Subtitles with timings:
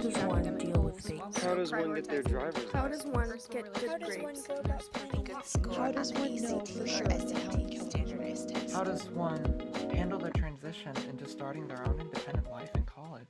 [0.00, 1.20] does one deal with fate?
[1.42, 4.46] How does one get their driver's How does one get good grades?
[4.46, 7.10] go about picking good score How does on one the know ACT for or sure
[7.10, 8.74] SAT standardized test?
[8.74, 13.28] How does one handle the transition into starting their own independent life in college?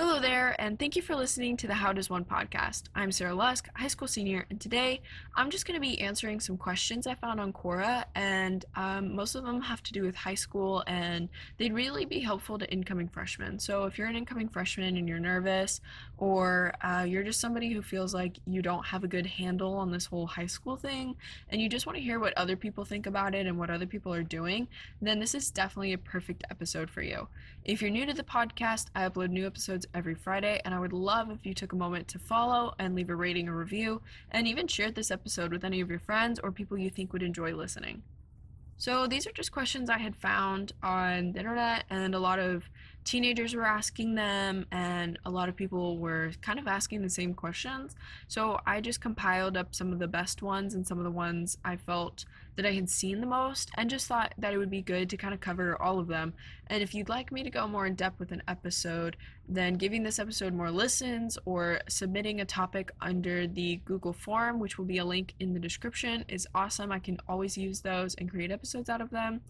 [0.00, 2.84] Hello there, and thank you for listening to the How Does One podcast.
[2.94, 5.02] I'm Sarah Lusk, high school senior, and today
[5.34, 9.34] I'm just going to be answering some questions I found on Quora, and um, most
[9.34, 11.28] of them have to do with high school, and
[11.58, 13.58] they'd really be helpful to incoming freshmen.
[13.58, 15.82] So if you're an incoming freshman and you're nervous,
[16.16, 19.90] or uh, you're just somebody who feels like you don't have a good handle on
[19.90, 21.14] this whole high school thing,
[21.50, 23.86] and you just want to hear what other people think about it and what other
[23.86, 24.66] people are doing,
[25.02, 27.28] then this is definitely a perfect episode for you.
[27.66, 30.92] If you're new to the podcast, I upload new episodes every Friday, and I would
[30.92, 34.46] love if you took a moment to follow and leave a rating or review, and
[34.46, 37.54] even share this episode with any of your friends or people you think would enjoy
[37.54, 38.02] listening.
[38.76, 42.64] So, these are just questions I had found on the internet, and a lot of
[43.04, 47.34] teenagers were asking them, and a lot of people were kind of asking the same
[47.34, 47.94] questions.
[48.28, 51.58] So, I just compiled up some of the best ones and some of the ones
[51.64, 52.24] I felt
[52.56, 55.16] that I had seen the most, and just thought that it would be good to
[55.16, 56.34] kind of cover all of them.
[56.66, 59.16] And if you'd like me to go more in depth with an episode,
[59.48, 64.78] then giving this episode more listens or submitting a topic under the Google form, which
[64.78, 66.92] will be a link in the description, is awesome.
[66.92, 69.40] I can always use those and create episodes out of them.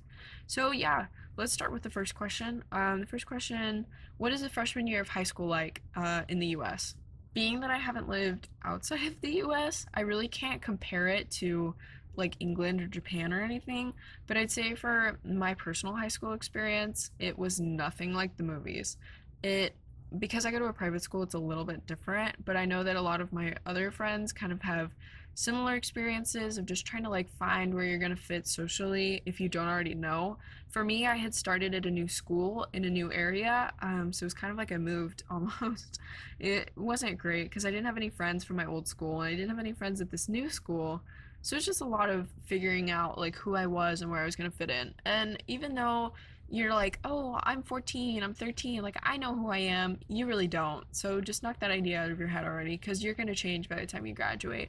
[0.47, 2.65] So, yeah, let's start with the first question.
[2.73, 3.87] Um, the first question
[4.19, 6.95] What is the freshman year of high school like uh, in the US?
[7.33, 11.75] Being that I haven't lived outside of the US, I really can't compare it to
[12.17, 13.95] like England or Japan or anything,
[14.27, 18.97] but I'd say for my personal high school experience, it was nothing like the movies.
[19.43, 19.75] It
[20.19, 22.83] because I go to a private school, it's a little bit different, but I know
[22.83, 24.91] that a lot of my other friends kind of have
[25.41, 29.41] similar experiences of just trying to like find where you're going to fit socially if
[29.41, 30.37] you don't already know.
[30.69, 34.25] For me, I had started at a new school in a new area, um, so
[34.25, 35.99] it was kind of like I moved almost.
[36.39, 39.35] It wasn't great because I didn't have any friends from my old school and I
[39.35, 41.01] didn't have any friends at this new school.
[41.43, 44.27] So it's just a lot of figuring out like who I was and where I
[44.27, 44.95] was going to fit in.
[45.07, 46.13] And even though
[46.51, 50.49] you're like, oh, I'm 14, I'm 13, like I know who I am, you really
[50.49, 50.85] don't.
[50.93, 53.71] So just knock that idea out of your head already because you're going to change
[53.71, 54.69] by the time you graduate.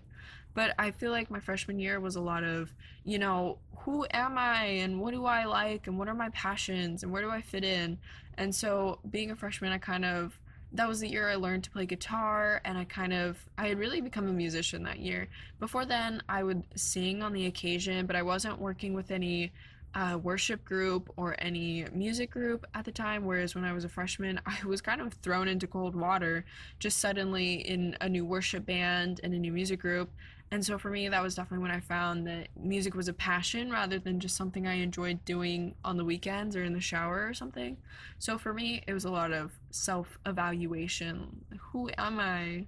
[0.54, 2.74] But I feel like my freshman year was a lot of,
[3.04, 7.04] you know, who am I and what do I like and what are my passions
[7.04, 7.98] and where do I fit in?
[8.38, 10.40] And so being a freshman, I kind of
[10.74, 13.78] that was the year I learned to play guitar and I kind of I had
[13.78, 15.28] really become a musician that year.
[15.60, 19.52] Before then, I would sing on the occasion, but I wasn't working with any
[19.94, 23.26] uh, worship group or any music group at the time.
[23.26, 26.46] Whereas when I was a freshman, I was kind of thrown into cold water
[26.80, 30.10] just suddenly in a new worship band and a new music group.
[30.54, 33.72] And so for me, that was definitely when I found that music was a passion
[33.72, 37.34] rather than just something I enjoyed doing on the weekends or in the shower or
[37.34, 37.78] something.
[38.20, 41.46] So for me, it was a lot of self evaluation.
[41.72, 42.66] Who am I?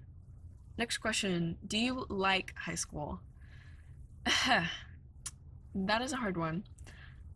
[0.78, 3.20] Next question Do you like high school?
[5.76, 6.64] that is a hard one.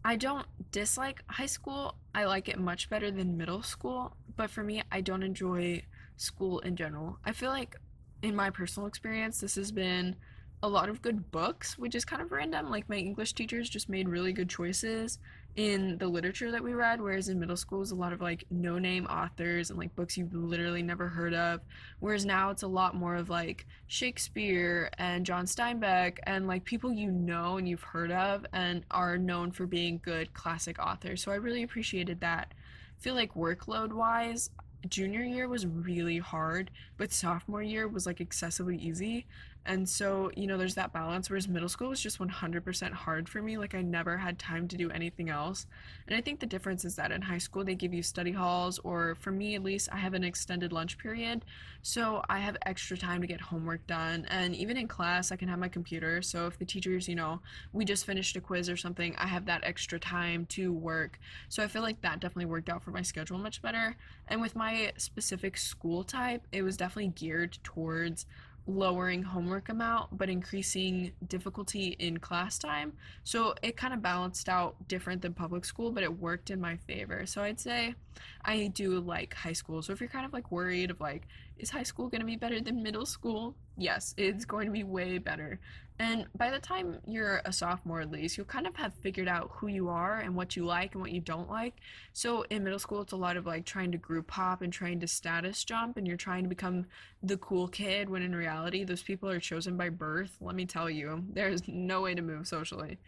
[0.06, 1.96] I don't dislike high school.
[2.16, 5.84] I like it much better than middle school, but for me, I don't enjoy
[6.16, 7.20] school in general.
[7.26, 7.76] I feel like
[8.22, 10.16] in my personal experience, this has been
[10.64, 12.70] a lot of good books, which is kind of random.
[12.72, 15.20] Like my English teachers just made really good choices
[15.56, 18.22] in the literature that we read, whereas in middle school it was a lot of
[18.22, 21.62] like no name authors and like books you've literally never heard of.
[22.00, 26.92] Whereas now it's a lot more of like Shakespeare and John Steinbeck and like people
[26.92, 31.24] you know and you've heard of and are known for being good classic authors.
[31.24, 32.54] So I really appreciated that.
[32.98, 34.52] I feel like workload wise,
[34.90, 39.26] junior year was really hard, but sophomore year was like excessively easy.
[39.68, 41.30] And so, you know, there's that balance.
[41.30, 43.58] Whereas middle school was just 100% hard for me.
[43.58, 45.68] Like, I never had time to do anything else.
[46.08, 48.80] And I think the difference is that in high school, they give you study halls,
[48.80, 51.44] or for me at least, I have an extended lunch period.
[51.82, 54.26] So I have extra time to get homework done.
[54.30, 56.22] And even in class, I can have my computer.
[56.22, 57.42] So if the teachers, you know,
[57.74, 61.20] we just finished a quiz or something, I have that extra time to work.
[61.50, 63.98] So I feel like that definitely worked out for my schedule much better.
[64.30, 68.26] And with my specific school type, it was definitely geared towards
[68.68, 72.94] lowering homework amount but increasing difficulty in class time.
[73.24, 76.76] So it kind of balanced out different than public school, but it worked in my
[76.76, 77.26] favor.
[77.26, 77.96] So I'd say
[78.44, 79.82] I do like high school.
[79.82, 81.28] So if you're kind of like worried of like,
[81.60, 83.56] is high school going to be better than middle school?
[83.78, 85.60] Yes, it's going to be way better.
[86.00, 89.50] And by the time you're a sophomore, at least, you'll kind of have figured out
[89.54, 91.74] who you are and what you like and what you don't like.
[92.14, 95.00] So in middle school, it's a lot of like trying to group hop and trying
[95.00, 96.86] to status jump, and you're trying to become
[97.24, 100.38] the cool kid when in reality, those people are chosen by birth.
[100.40, 103.00] Let me tell you, there's no way to move socially.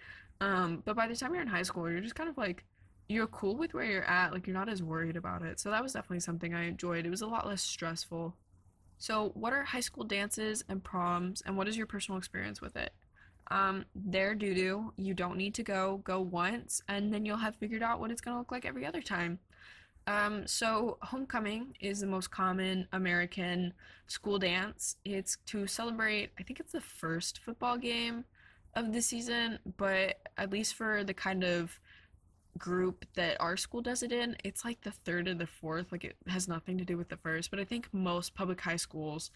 [0.42, 2.64] Um, but by the time you're in high school, you're just kind of like
[3.10, 5.60] you're cool with where you're at, like you're not as worried about it.
[5.60, 7.06] So that was definitely something I enjoyed.
[7.06, 8.36] It was a lot less stressful.
[9.00, 12.76] So, what are high school dances and proms, and what is your personal experience with
[12.76, 12.92] it?
[13.50, 14.94] Um, they're doo doo.
[14.98, 16.02] You don't need to go.
[16.04, 19.02] Go once, and then you'll have figured out what it's gonna look like every other
[19.02, 19.40] time.
[20.06, 23.74] Um, so homecoming is the most common American
[24.08, 24.98] school dance.
[25.06, 28.26] It's to celebrate, I think it's the first football game
[28.74, 31.80] of the season, but at least for the kind of
[32.60, 35.92] group that our school does it in, it's like the third or the fourth.
[35.92, 38.76] Like it has nothing to do with the first, but I think most public high
[38.76, 39.32] schools,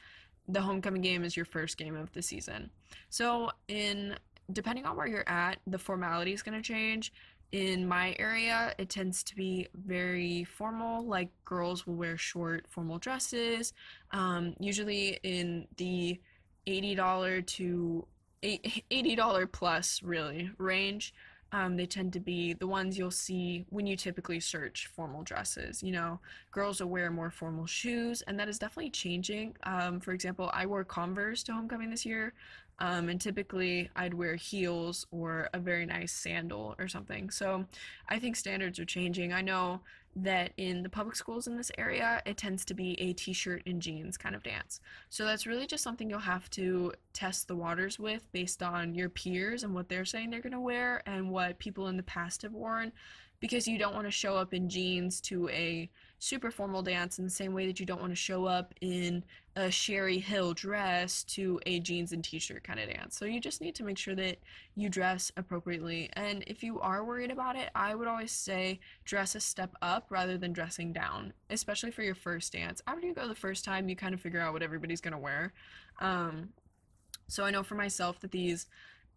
[0.48, 2.70] the homecoming game is your first game of the season.
[3.10, 4.16] So in
[4.52, 7.14] depending on where you're at, the formality is going to change.
[7.52, 12.98] In my area, it tends to be very formal, like girls will wear short formal
[12.98, 13.74] dresses,
[14.12, 16.20] um, usually in the
[16.68, 18.08] $80 to
[18.44, 21.14] $80 plus really range.
[21.54, 25.84] Um, they tend to be the ones you'll see when you typically search formal dresses.
[25.84, 26.20] You know,
[26.52, 29.56] girls will wear more formal shoes, and that is definitely changing.
[29.64, 32.34] Um, for example, I wore Converse to homecoming this year,
[32.80, 37.30] um, and typically I'd wear heels or a very nice sandal or something.
[37.30, 37.66] So
[38.10, 39.32] I think standards are changing.
[39.32, 39.82] I know
[40.16, 43.64] that in the public schools in this area, it tends to be a t shirt
[43.66, 44.80] and jeans kind of dance.
[45.10, 49.10] So that's really just something you'll have to test the waters with based on your
[49.10, 52.44] peers and what they're saying they're going to wear and what people in the past
[52.44, 52.92] have worn
[53.40, 55.90] because you don't want to show up in jeans to a
[56.24, 59.22] super formal dance in the same way that you don't want to show up in
[59.58, 63.18] a Sherri Hill dress to a jeans and t-shirt kind of dance.
[63.18, 64.38] So you just need to make sure that
[64.76, 66.10] you dress appropriately.
[66.14, 70.06] And if you are worried about it, I would always say dress a step up
[70.10, 72.82] rather than dressing down, especially for your first dance.
[72.88, 75.18] After you go the first time, you kind of figure out what everybody's going to
[75.18, 75.52] wear.
[76.00, 76.54] Um,
[77.28, 78.68] so I know for myself that these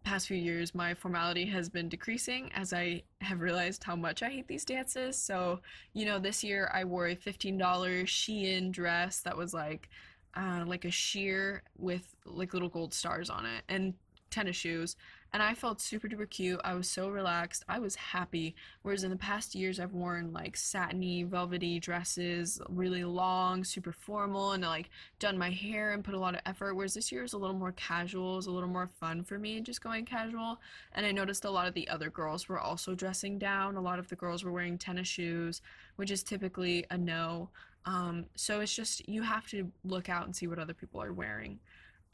[0.03, 4.29] past few years, my formality has been decreasing as I have realized how much I
[4.29, 5.17] hate these dances.
[5.17, 5.59] So,
[5.93, 9.89] you know, this year I wore a $15 Shein dress that was like,
[10.35, 13.93] uh, like a sheer with like little gold stars on it and
[14.29, 14.95] tennis shoes
[15.33, 16.59] and I felt super duper cute.
[16.63, 17.63] I was so relaxed.
[17.67, 18.55] I was happy.
[18.81, 24.53] Whereas in the past years, I've worn like satiny, velvety dresses, really long, super formal,
[24.53, 24.89] and like
[25.19, 26.75] done my hair and put a lot of effort.
[26.75, 29.37] Whereas this year is a little more casual, it was a little more fun for
[29.37, 30.59] me, just going casual.
[30.93, 33.75] And I noticed a lot of the other girls were also dressing down.
[33.75, 35.61] A lot of the girls were wearing tennis shoes,
[35.97, 37.49] which is typically a no.
[37.85, 41.13] Um, so it's just you have to look out and see what other people are
[41.13, 41.59] wearing.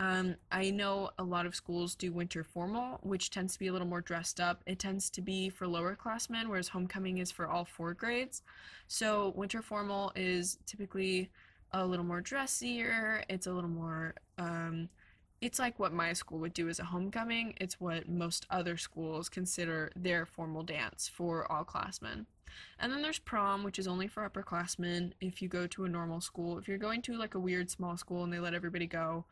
[0.04, 3.72] Um, I know a lot of schools do winter formal, which tends to be a
[3.72, 4.62] little more dressed up.
[4.66, 8.42] It tends to be for lower classmen, whereas homecoming is for all four grades.
[8.90, 11.30] So winter formal is typically
[11.72, 13.24] a little more dressier.
[13.30, 14.16] It's a little more.
[14.38, 14.90] Um,
[15.40, 17.54] it's like what my school would do as a homecoming.
[17.62, 22.26] It's what most other schools consider their formal dance for all classmen.
[22.78, 26.20] And then there's prom, which is only for upperclassmen if you go to a normal
[26.20, 26.58] school.
[26.58, 29.24] If you're going to like a weird small school and they let everybody go,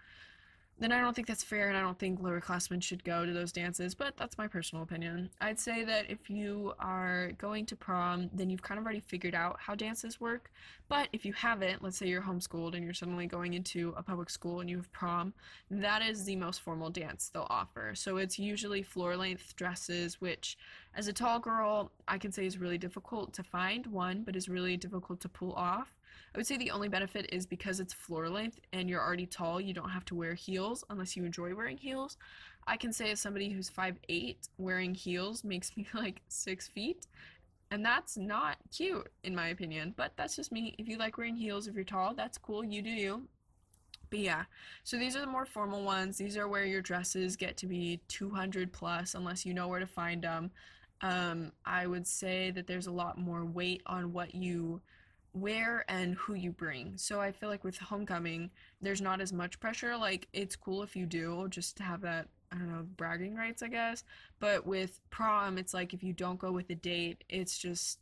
[0.81, 3.51] then I don't think that's fair, and I don't think lowerclassmen should go to those
[3.51, 5.29] dances, but that's my personal opinion.
[5.39, 9.35] I'd say that if you are going to prom, then you've kind of already figured
[9.35, 10.51] out how dances work,
[10.89, 14.29] but if you haven't, let's say you're homeschooled and you're suddenly going into a public
[14.31, 15.33] school and you have prom,
[15.69, 17.93] that is the most formal dance they'll offer.
[17.93, 20.57] So it's usually floor length dresses, which
[20.95, 24.49] as a tall girl, I can say is really difficult to find, one, but is
[24.49, 25.95] really difficult to pull off.
[26.33, 29.59] I would say the only benefit is because it's floor length and you're already tall,
[29.59, 32.17] you don't have to wear heels unless you enjoy wearing heels.
[32.67, 37.07] I can say as somebody who's 5'8, wearing heels makes me like 6 feet.
[37.69, 39.93] And that's not cute, in my opinion.
[39.95, 40.75] But that's just me.
[40.77, 42.63] If you like wearing heels, if you're tall, that's cool.
[42.63, 43.27] You do you.
[44.09, 44.43] But yeah,
[44.83, 46.17] so these are the more formal ones.
[46.17, 49.87] These are where your dresses get to be 200 plus, unless you know where to
[49.87, 50.51] find them.
[50.99, 54.81] Um, I would say that there's a lot more weight on what you
[55.33, 56.97] wear and who you bring.
[56.97, 58.49] So I feel like with homecoming,
[58.81, 59.95] there's not as much pressure.
[59.97, 63.63] Like it's cool if you do just to have that I don't know, bragging rights,
[63.63, 64.03] I guess.
[64.39, 67.99] But with prom, it's like if you don't go with a date, it's just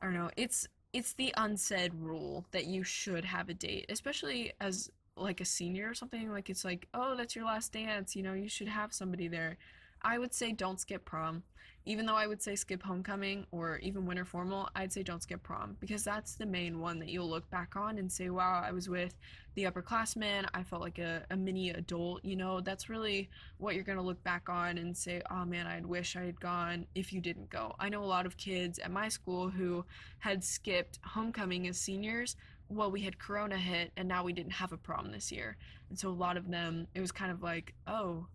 [0.00, 4.52] I don't know, it's it's the unsaid rule that you should have a date, especially
[4.60, 6.30] as like a senior or something.
[6.30, 9.58] Like it's like, oh, that's your last dance, you know, you should have somebody there.
[10.02, 11.42] I would say don't skip prom.
[11.84, 15.42] Even though I would say skip homecoming or even winter formal, I'd say don't skip
[15.42, 18.70] prom because that's the main one that you'll look back on and say, wow, I
[18.70, 19.18] was with
[19.56, 20.46] the upperclassmen.
[20.54, 22.24] I felt like a, a mini adult.
[22.24, 23.28] You know, that's really
[23.58, 26.40] what you're going to look back on and say, oh man, I'd wish I had
[26.40, 27.74] gone if you didn't go.
[27.80, 29.84] I know a lot of kids at my school who
[30.20, 32.36] had skipped homecoming as seniors
[32.74, 35.56] well, we had Corona hit and now we didn't have a prom this year.
[35.90, 38.26] And so a lot of them, it was kind of like, oh,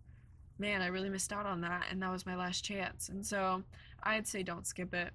[0.58, 3.08] man, I really missed out on that, and that was my last chance.
[3.08, 3.62] And so
[4.02, 5.12] I'd say don't skip it.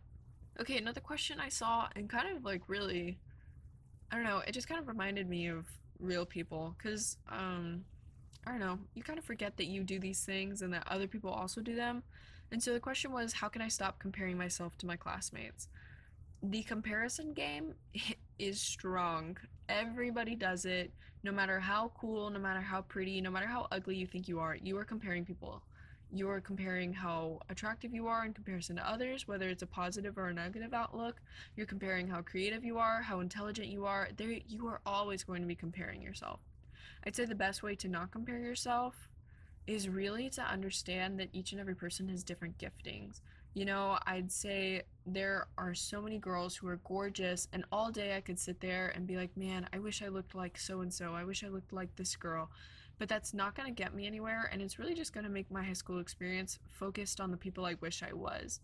[0.59, 3.17] Okay, another question I saw and kind of like really,
[4.11, 5.65] I don't know, it just kind of reminded me of
[5.99, 7.85] real people because, um,
[8.45, 11.07] I don't know, you kind of forget that you do these things and that other
[11.07, 12.03] people also do them.
[12.51, 15.67] And so the question was, how can I stop comparing myself to my classmates?
[16.43, 17.73] The comparison game
[18.39, 19.37] is strong.
[19.69, 20.91] Everybody does it,
[21.23, 24.39] no matter how cool, no matter how pretty, no matter how ugly you think you
[24.39, 25.63] are, you are comparing people
[26.13, 30.27] you're comparing how attractive you are in comparison to others, whether it's a positive or
[30.27, 31.19] a negative outlook.
[31.55, 34.09] You're comparing how creative you are, how intelligent you are.
[34.15, 36.39] There, you are always going to be comparing yourself.
[37.05, 39.09] I'd say the best way to not compare yourself
[39.65, 43.21] is really to understand that each and every person has different giftings.
[43.53, 48.17] You know, I'd say there are so many girls who are gorgeous, and all day
[48.17, 50.91] I could sit there and be like, man, I wish I looked like so and
[50.91, 51.13] so.
[51.13, 52.49] I wish I looked like this girl
[52.99, 55.49] but that's not going to get me anywhere and it's really just going to make
[55.51, 58.59] my high school experience focused on the people I wish I was.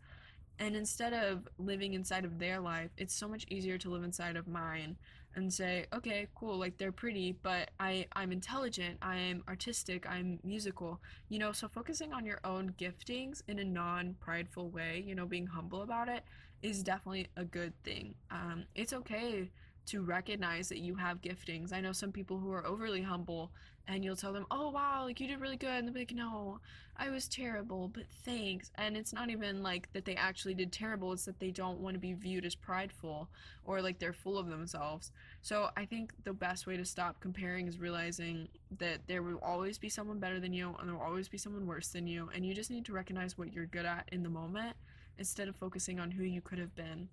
[0.60, 4.36] And instead of living inside of their life, it's so much easier to live inside
[4.36, 4.98] of mine
[5.36, 11.00] and say, okay, cool, like they're pretty, but I I'm intelligent, I'm artistic, I'm musical.
[11.30, 15.48] You know, so focusing on your own giftings in a non-prideful way, you know, being
[15.48, 16.24] humble about it
[16.62, 18.16] is definitely a good thing.
[18.32, 19.50] Um, it's okay
[19.86, 21.74] to recognize that you have giftings.
[21.74, 23.52] I know some people who are overly humble
[23.90, 25.70] and you'll tell them, oh wow, like you did really good.
[25.70, 26.60] And they'll be like, no,
[26.96, 28.70] I was terrible, but thanks.
[28.76, 31.96] And it's not even like that they actually did terrible, it's that they don't want
[31.96, 33.30] to be viewed as prideful
[33.66, 35.12] or like they're full of themselves.
[35.42, 39.80] So I think the best way to stop comparing is realizing that there will always
[39.80, 42.30] be someone better than you and there will always be someone worse than you.
[42.36, 44.78] And you just need to recognize what you're good at in the moment
[45.18, 47.10] instead of focusing on who you could have been.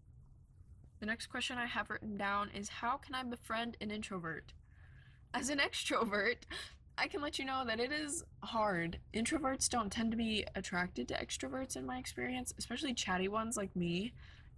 [1.00, 4.52] The next question I have written down is How can I befriend an introvert?
[5.36, 6.36] As an extrovert,
[6.96, 8.98] I can let you know that it is hard.
[9.12, 13.76] Introverts don't tend to be attracted to extroverts in my experience, especially chatty ones like
[13.76, 14.14] me.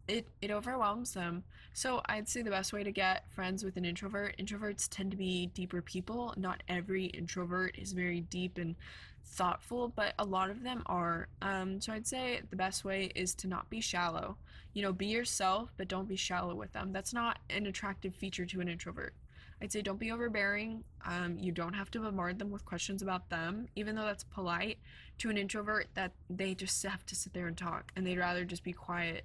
[0.06, 1.42] It, it overwhelms them.
[1.72, 5.16] So I'd say the best way to get friends with an introvert, introverts tend to
[5.16, 6.32] be deeper people.
[6.36, 8.76] Not every introvert is very deep and
[9.24, 11.26] thoughtful, but a lot of them are.
[11.42, 14.36] Um, so I'd say the best way is to not be shallow.
[14.74, 16.92] You know, be yourself, but don't be shallow with them.
[16.92, 19.12] That's not an attractive feature to an introvert.
[19.60, 20.84] I'd say don't be overbearing.
[21.04, 24.78] Um, you don't have to bombard them with questions about them, even though that's polite
[25.18, 28.44] to an introvert that they just have to sit there and talk and they'd rather
[28.44, 29.24] just be quiet.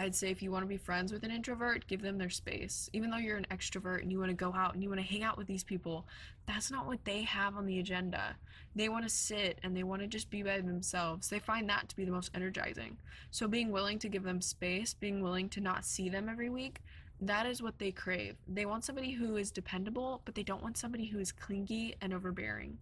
[0.00, 2.88] I'd say if you want to be friends with an introvert, give them their space.
[2.94, 5.06] Even though you're an extrovert and you want to go out and you want to
[5.06, 6.06] hang out with these people,
[6.46, 8.36] that's not what they have on the agenda.
[8.74, 11.28] They want to sit and they want to just be by themselves.
[11.28, 12.96] They find that to be the most energizing.
[13.30, 16.80] So being willing to give them space, being willing to not see them every week,
[17.22, 18.36] that is what they crave.
[18.48, 22.14] They want somebody who is dependable, but they don't want somebody who is clingy and
[22.14, 22.78] overbearing.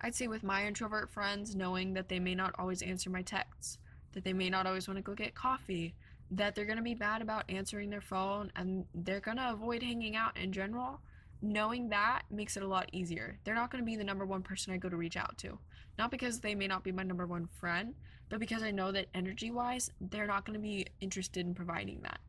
[0.00, 3.78] I'd say with my introvert friends, knowing that they may not always answer my texts,
[4.12, 5.94] that they may not always want to go get coffee,
[6.32, 9.82] that they're going to be bad about answering their phone, and they're going to avoid
[9.82, 11.00] hanging out in general,
[11.42, 13.38] knowing that makes it a lot easier.
[13.44, 15.58] They're not going to be the number one person I go to reach out to.
[15.96, 17.94] Not because they may not be my number one friend,
[18.30, 22.00] but because I know that energy wise, they're not going to be interested in providing
[22.02, 22.20] that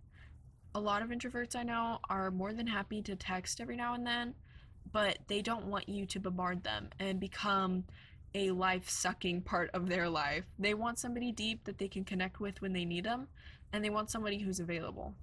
[0.74, 4.06] a lot of introverts I know are more than happy to text every now and
[4.06, 4.36] then,
[4.92, 7.86] but they don't want you to bombard them and become
[8.34, 10.46] a life sucking part of their life.
[10.58, 13.28] They want somebody deep that they can connect with when they need them,
[13.74, 15.14] and they want somebody who's available.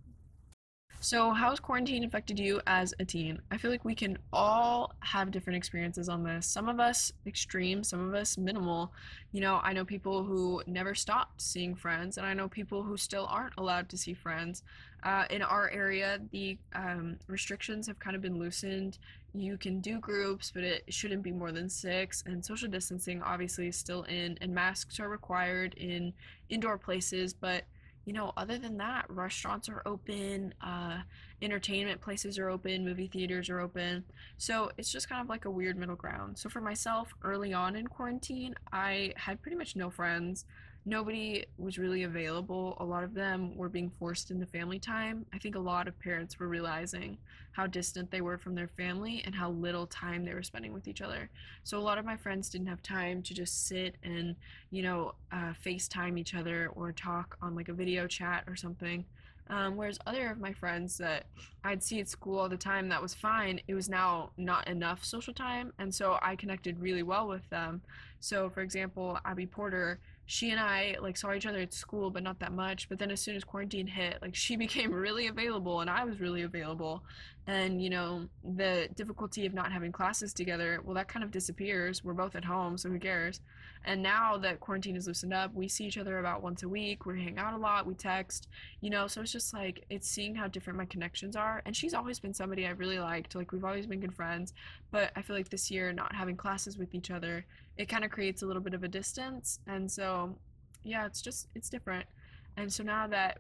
[1.01, 3.41] So, how's quarantine affected you as a teen?
[3.53, 6.45] I feel like we can all have different experiences on this.
[6.45, 8.93] Some of us extreme, some of us minimal.
[9.31, 12.97] You know, I know people who never stopped seeing friends, and I know people who
[12.97, 14.65] still aren't allowed to see friends.
[15.03, 18.99] Uh, in our area, the um, restrictions have kind of been loosened.
[19.35, 22.25] You can do groups, but it shouldn't be more than six.
[22.27, 26.13] And social distancing, obviously, is still in, and masks are required in
[26.49, 27.65] indoor places, but
[28.09, 31.01] you know, other than that, restaurants are open, uh,
[31.43, 34.03] entertainment places are open, movie theaters are open.
[34.39, 36.39] So it's just kind of like a weird middle ground.
[36.39, 40.47] So for myself, early on in quarantine, I had pretty much no friends
[40.89, 42.77] nobody was really available.
[42.81, 45.27] A lot of them were being forced into family time.
[45.35, 47.19] I think a lot of parents were realizing
[47.53, 50.89] how distant they were from their family and how little time they were spending with
[50.89, 51.29] each other.
[51.63, 54.35] So a lot of my friends didn't have time to just sit and,
[54.71, 59.05] you know, uh, FaceTime each other or talk on like a video chat or something.
[59.51, 61.25] Um, whereas other of my friends that
[61.65, 63.61] I'd see at school all the time, that was fine.
[63.67, 67.81] It was now not enough social time, and so I connected really well with them.
[68.21, 72.23] So, for example, Abby Porter, she and I like saw each other at school, but
[72.23, 72.91] not that much.
[72.91, 76.21] But then as soon as quarantine hit, like she became really available and I was
[76.21, 77.03] really available.
[77.47, 82.05] And you know, the difficulty of not having classes together, well, that kind of disappears.
[82.05, 83.41] We're both at home, so who cares?
[83.87, 87.07] And now that quarantine is loosened up, we see each other about once a week.
[87.07, 88.49] We hang out a lot, we text,
[88.83, 91.63] you know, so it's just like it's seeing how different my connections are.
[91.65, 93.35] And she's always been somebody I really liked.
[93.35, 94.53] Like we've always been good friends,
[94.91, 97.47] but I feel like this year not having classes with each other
[97.79, 100.37] it kind of creates a little bit of a distance and so
[100.85, 102.05] yeah it's just it's different.
[102.57, 103.39] And so now that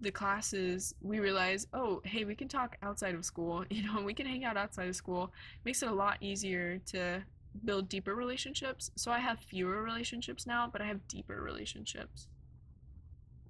[0.00, 4.14] the classes we realize oh hey we can talk outside of school you know we
[4.14, 5.32] can hang out outside of school.
[5.64, 7.22] Makes it a lot easier to
[7.64, 8.90] build deeper relationships.
[8.96, 12.26] So i have fewer relationships now but i have deeper relationships.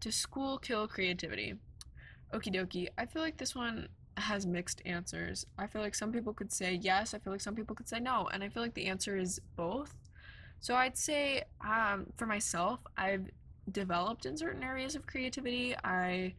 [0.00, 1.54] To school kill creativity.
[2.32, 2.88] Okie dokie.
[2.98, 5.46] I feel like this one has mixed answers.
[5.58, 8.00] I feel like some people could say yes i feel like some people could say
[8.00, 9.94] no and i feel like the answer is both
[10.60, 13.30] so I'd say um, for myself, I've
[13.72, 15.74] developed in certain areas of creativity.
[15.84, 16.34] I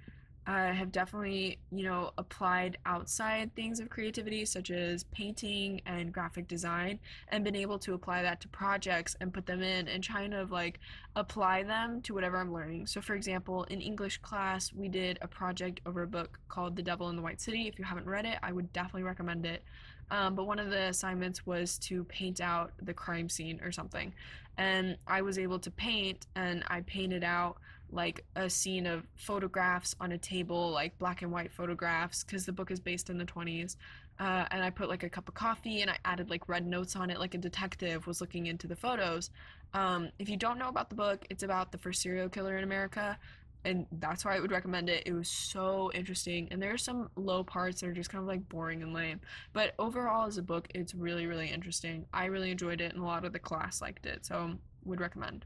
[0.47, 6.47] uh, have definitely, you know, applied outside things of creativity, such as painting and graphic
[6.47, 10.31] design, and been able to apply that to projects and put them in and trying
[10.31, 10.79] to like
[11.15, 12.87] apply them to whatever I'm learning.
[12.87, 16.81] So, for example, in English class, we did a project over a book called The
[16.81, 17.67] Devil in the White City.
[17.67, 19.63] If you haven't read it, I would definitely recommend it.
[20.11, 24.13] Um, but one of the assignments was to paint out the crime scene or something.
[24.57, 27.57] And I was able to paint, and I painted out
[27.91, 32.51] like a scene of photographs on a table, like black and white photographs, because the
[32.51, 33.77] book is based in the 20s.
[34.19, 36.95] Uh, and I put like a cup of coffee and I added like red notes
[36.97, 39.29] on it, like a detective was looking into the photos.
[39.73, 42.63] Um, if you don't know about the book, it's about the first serial killer in
[42.65, 43.17] America
[43.65, 45.03] and that's why I would recommend it.
[45.05, 48.27] It was so interesting, and there are some low parts that are just kind of
[48.27, 49.19] like boring and lame.
[49.53, 52.05] But overall, as a book, it's really, really interesting.
[52.13, 54.53] I really enjoyed it, and a lot of the class liked it, so
[54.85, 55.45] would recommend.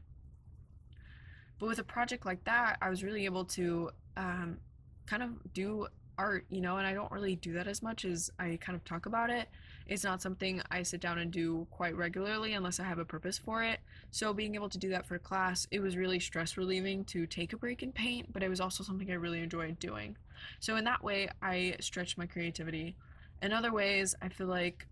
[1.58, 4.58] But with a project like that, I was really able to um,
[5.06, 5.86] kind of do
[6.18, 8.84] art, you know, and I don't really do that as much as I kind of
[8.84, 9.48] talk about it.
[9.86, 13.38] It's not something I sit down and do quite regularly unless I have a purpose
[13.38, 13.80] for it.
[14.10, 17.52] So being able to do that for class, it was really stress relieving to take
[17.52, 20.16] a break and paint, but it was also something I really enjoyed doing.
[20.60, 22.96] So in that way, I stretched my creativity.
[23.42, 24.86] In other ways, I feel like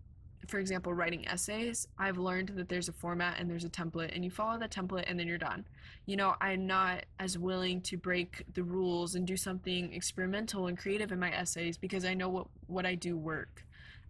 [0.47, 4.23] for example, writing essays, I've learned that there's a format and there's a template, and
[4.23, 5.65] you follow the template and then you're done.
[6.05, 10.77] You know, I'm not as willing to break the rules and do something experimental and
[10.77, 13.65] creative in my essays because I know what, what I do work.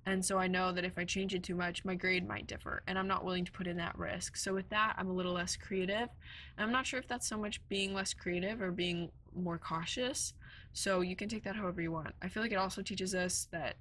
[0.05, 2.83] And so I know that if I change it too much, my grade might differ,
[2.87, 4.35] and I'm not willing to put in that risk.
[4.35, 6.09] So with that, I'm a little less creative.
[6.57, 10.33] And I'm not sure if that's so much being less creative or being more cautious.
[10.73, 12.15] So you can take that however you want.
[12.21, 13.75] I feel like it also teaches us that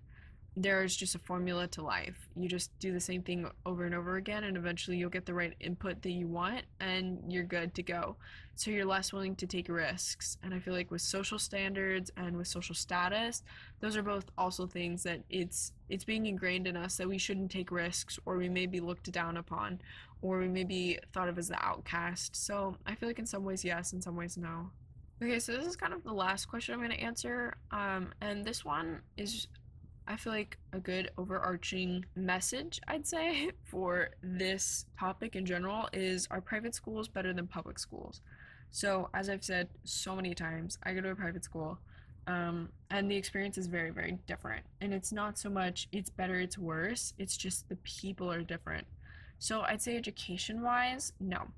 [0.56, 2.28] there's just a formula to life.
[2.36, 5.34] You just do the same thing over and over again, and eventually you'll get the
[5.34, 8.16] right input that you want, and you're good to go.
[8.54, 10.36] So you're less willing to take risks.
[10.42, 13.42] And I feel like with social standards and with social status,
[13.80, 17.50] those are both also things that it's it's being ingrained in us that we shouldn't
[17.50, 19.80] take risks, or we may be looked down upon,
[20.20, 22.36] or we may be thought of as the outcast.
[22.36, 24.70] So I feel like in some ways yes, in some ways no.
[25.22, 27.54] Okay, so this is kind of the last question I'm going to answer.
[27.70, 29.46] Um, and this one is
[30.12, 36.28] I feel like a good overarching message, I'd say, for this topic in general is
[36.30, 38.20] are private schools better than public schools?
[38.70, 41.78] So, as I've said so many times, I go to a private school,
[42.26, 44.64] um, and the experience is very, very different.
[44.82, 48.86] And it's not so much it's better, it's worse, it's just the people are different.
[49.38, 51.48] So, I'd say education wise, no,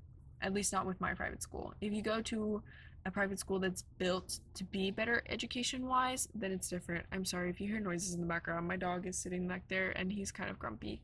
[0.41, 1.73] at least not with my private school.
[1.81, 2.61] If you go to
[3.05, 7.05] a private school that's built to be better education wise, then it's different.
[7.11, 8.67] I'm sorry if you hear noises in the background.
[8.67, 11.01] My dog is sitting back there and he's kind of grumpy.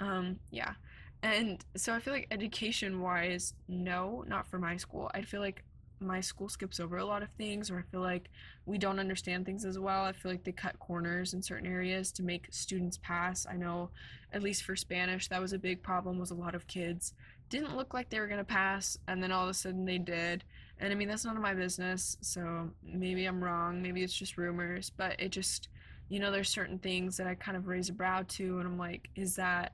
[0.00, 0.74] Um, yeah.
[1.22, 5.10] And so I feel like education wise, no, not for my school.
[5.14, 5.64] I feel like
[6.00, 8.30] my school skips over a lot of things or I feel like
[8.66, 10.04] we don't understand things as well.
[10.04, 13.46] I feel like they cut corners in certain areas to make students pass.
[13.50, 13.90] I know
[14.32, 17.14] at least for Spanish that was a big problem was a lot of kids
[17.48, 20.44] didn't look like they were to pass and then all of a sudden they did
[20.80, 24.36] and I mean, that's none of my business, so maybe I'm wrong, maybe it's just
[24.38, 25.68] rumors, but it just,
[26.08, 28.78] you know, there's certain things that I kind of raise a brow to, and I'm
[28.78, 29.72] like, is that,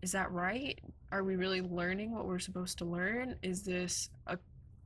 [0.00, 0.78] is that right?
[1.10, 3.34] Are we really learning what we're supposed to learn?
[3.42, 4.38] Is this a,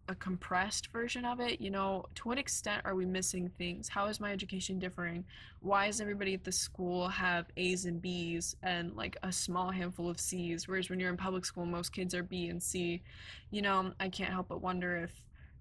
[0.09, 1.61] a compressed version of it?
[1.61, 3.89] You know, to what extent are we missing things?
[3.89, 5.25] How is my education differing?
[5.61, 10.09] Why does everybody at the school have A's and B's and like a small handful
[10.09, 10.67] of C's?
[10.67, 13.03] Whereas when you're in public school, most kids are B and C.
[13.51, 15.13] You know, I can't help but wonder if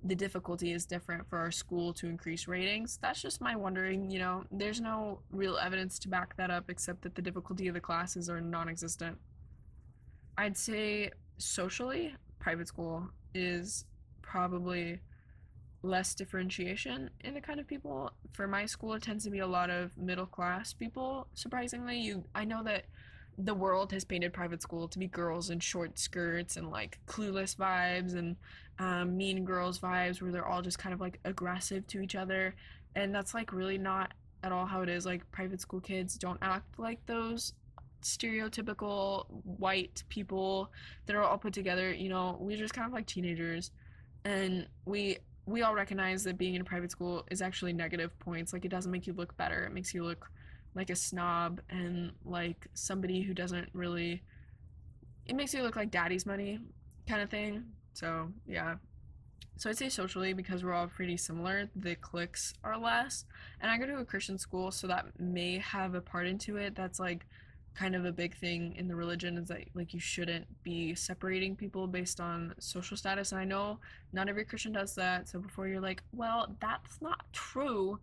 [0.04, 2.98] the difficulty is different for our school to increase ratings.
[3.02, 7.04] That's just my wondering, you know, there's no real evidence to back that up except
[7.04, 9.18] that the difficulty of the classes are non existent.
[10.38, 13.86] I'd say socially, private school is
[14.22, 15.00] probably
[15.84, 18.12] less differentiation in the kind of people.
[18.34, 21.28] For my school, it tends to be a lot of middle class people.
[21.34, 22.86] Surprisingly, you I know that
[23.38, 27.56] the world has painted private school to be girls in short skirts and like clueless
[27.56, 28.36] vibes and
[28.80, 32.56] um, mean girls vibes where they're all just kind of like aggressive to each other.
[32.96, 34.13] And that's like really not
[34.44, 35.06] at all how it is.
[35.06, 37.54] Like private school kids don't act like those
[38.02, 40.72] stereotypical white people
[41.06, 41.94] that are all put together.
[41.94, 43.72] You know we're just kind of like teenagers.
[44.26, 48.54] And we we all recognize that being in a private school is actually negative points.
[48.54, 49.65] Like it doesn't make you look better.
[49.65, 50.30] It makes you look
[50.76, 54.22] like a snob and like somebody who doesn't really
[55.26, 56.60] it makes you look like daddy's money
[57.08, 58.76] kind of thing so yeah
[59.62, 63.26] so I'd say socially because we're all pretty similar, the cliques are less.
[63.60, 66.74] And I go to a Christian school, so that may have a part into it.
[66.74, 67.28] That's like
[67.74, 71.56] kind of a big thing in the religion is that like you shouldn't be separating
[71.56, 73.32] people based on social status.
[73.32, 73.80] And I know
[74.12, 75.30] not every Christian does that.
[75.30, 78.00] So before you're like, well, that's not true,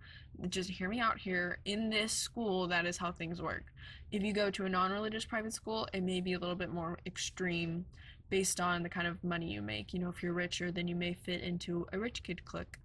[0.48, 1.58] just hear me out here.
[1.64, 3.64] In this school, that is how things work.
[4.10, 6.98] If you go to a non-religious private school, it may be a little bit more
[7.04, 7.84] extreme
[8.30, 9.92] based on the kind of money you make.
[9.92, 12.78] You know, if you're richer, then you may fit into a rich kid clique.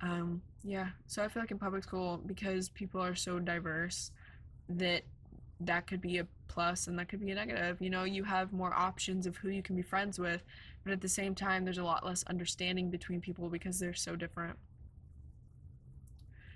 [0.00, 4.10] Um, yeah, so I feel like in public school, because people are so diverse,
[4.68, 5.02] that
[5.66, 7.80] that could be a plus and that could be a negative.
[7.80, 10.42] You know, you have more options of who you can be friends with,
[10.84, 14.16] but at the same time, there's a lot less understanding between people because they're so
[14.16, 14.56] different.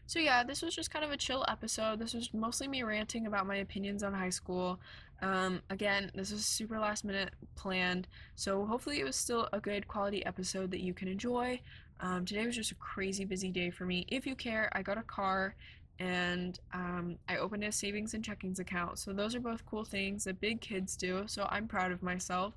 [0.09, 1.99] So, yeah, this was just kind of a chill episode.
[1.99, 4.79] This was mostly me ranting about my opinions on high school.
[5.21, 9.89] Um, again, this was super last minute planned, so hopefully it was still a good
[9.89, 11.61] quality episode that you can enjoy.
[12.01, 14.05] Um, today was just a crazy busy day for me.
[14.09, 15.57] If you care, I got a car
[15.99, 18.99] and um, I opened a savings and checkings account.
[18.99, 21.25] So those are both cool things that big kids do.
[21.27, 22.55] So I'm proud of myself.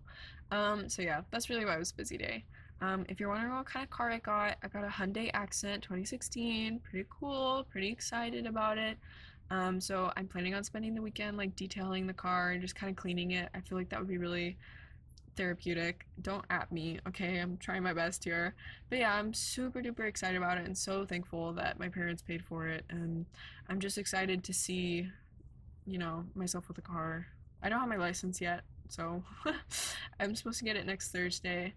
[0.51, 2.43] Um, so yeah, that's really why it was a busy day.
[2.81, 5.83] Um, if you're wondering what kind of car I got, I got a Hyundai Accent
[5.83, 6.79] 2016.
[6.79, 8.97] Pretty cool, pretty excited about it.
[9.51, 12.89] Um, so I'm planning on spending the weekend like detailing the car and just kind
[12.89, 13.49] of cleaning it.
[13.53, 14.57] I feel like that would be really
[15.35, 16.05] therapeutic.
[16.21, 17.39] Don't at me, okay?
[17.39, 18.55] I'm trying my best here.
[18.89, 22.43] But yeah, I'm super duper excited about it and so thankful that my parents paid
[22.43, 22.85] for it.
[22.89, 23.25] And
[23.67, 25.09] I'm just excited to see,
[25.85, 27.27] you know, myself with a car.
[27.61, 29.23] I don't have my license yet, so
[30.19, 31.73] I'm supposed to get it next Thursday.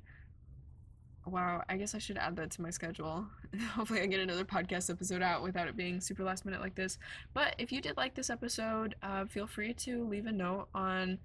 [1.24, 3.26] Wow, I guess I should add that to my schedule.
[3.74, 6.98] Hopefully, I get another podcast episode out without it being super last minute like this.
[7.32, 11.18] But if you did like this episode, uh, feel free to leave a note on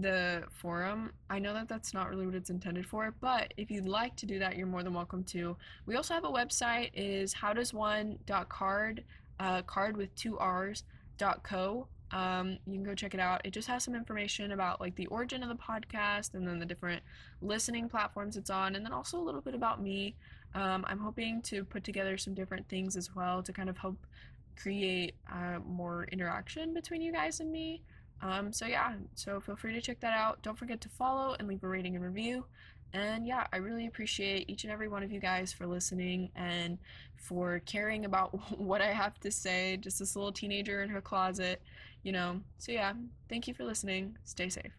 [0.00, 1.12] the forum.
[1.28, 4.26] I know that that's not really what it's intended for, but if you'd like to
[4.26, 5.56] do that, you're more than welcome to.
[5.86, 9.04] We also have a website is howdoesone.card,
[9.40, 10.84] uh, card with two R's,
[11.18, 11.86] dot co.
[12.10, 13.40] Um, you can go check it out.
[13.44, 16.66] It just has some information about like the origin of the podcast and then the
[16.66, 17.02] different
[17.40, 20.14] listening platforms it's on, and then also a little bit about me.
[20.54, 23.96] Um, I'm hoping to put together some different things as well to kind of help
[24.56, 27.82] create uh, more interaction between you guys and me.
[28.22, 30.40] Um, so yeah, so feel free to check that out.
[30.42, 32.44] Don't forget to follow and leave a rating and review.
[32.94, 36.78] And yeah, I really appreciate each and every one of you guys for listening and
[37.16, 39.76] for caring about what I have to say.
[39.76, 41.62] Just this little teenager in her closet,
[42.02, 42.40] you know.
[42.58, 42.92] So yeah,
[43.28, 44.16] thank you for listening.
[44.24, 44.72] Stay safe.